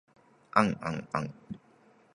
[0.53, 1.31] あんあんあ ｎ